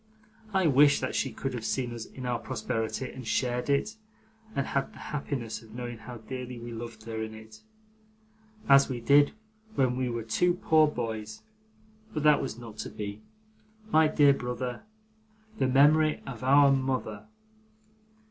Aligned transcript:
I 0.51 0.65
wish 0.65 0.99
that 0.99 1.13
she 1.13 1.31
could 1.31 1.53
have 1.53 1.63
seen 1.63 1.93
us 1.93 2.05
in 2.05 2.25
our 2.25 2.39
prosperity, 2.39 3.11
and 3.11 3.27
shared 3.27 3.69
it, 3.69 3.97
and 4.55 4.65
had 4.65 4.93
the 4.93 4.97
happiness 4.97 5.61
of 5.61 5.75
knowing 5.75 5.99
how 5.99 6.17
dearly 6.17 6.57
we 6.57 6.71
loved 6.73 7.03
her 7.03 7.21
in 7.21 7.35
it, 7.35 7.61
as 8.67 8.89
we 8.89 8.99
did 8.99 9.33
when 9.75 9.95
we 9.95 10.09
were 10.09 10.23
two 10.23 10.55
poor 10.55 10.87
boys; 10.87 11.43
but 12.15 12.23
that 12.23 12.41
was 12.41 12.57
not 12.57 12.79
to 12.79 12.89
be. 12.89 13.21
My 13.91 14.07
dear 14.07 14.33
brother 14.33 14.81
The 15.59 15.67
Memory 15.67 16.23
of 16.25 16.43
our 16.43 16.71
Mother. 16.71 17.27